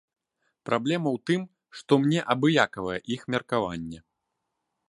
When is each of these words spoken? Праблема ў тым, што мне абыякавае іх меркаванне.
Праблема 0.69 1.09
ў 1.15 1.17
тым, 1.29 1.41
што 1.81 1.91
мне 2.05 2.19
абыякавае 2.35 2.99
іх 3.17 3.21
меркаванне. 3.35 3.99